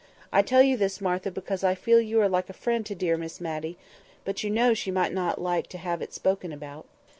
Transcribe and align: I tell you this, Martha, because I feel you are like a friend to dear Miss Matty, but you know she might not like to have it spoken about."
I 0.33 0.41
tell 0.41 0.63
you 0.63 0.77
this, 0.77 0.99
Martha, 0.99 1.29
because 1.29 1.63
I 1.63 1.75
feel 1.75 2.01
you 2.01 2.19
are 2.21 2.27
like 2.27 2.49
a 2.49 2.53
friend 2.53 2.83
to 2.87 2.95
dear 2.95 3.17
Miss 3.17 3.39
Matty, 3.39 3.77
but 4.25 4.43
you 4.43 4.49
know 4.49 4.73
she 4.73 4.89
might 4.89 5.13
not 5.13 5.39
like 5.39 5.67
to 5.67 5.77
have 5.77 6.01
it 6.01 6.11
spoken 6.11 6.51
about." 6.51 6.87